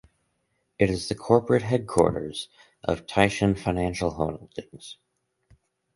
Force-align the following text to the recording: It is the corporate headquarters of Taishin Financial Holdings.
It 0.79 0.89
is 0.89 1.09
the 1.09 1.13
corporate 1.13 1.61
headquarters 1.61 2.49
of 2.83 3.05
Taishin 3.05 3.53
Financial 3.55 4.09
Holdings. 4.09 4.97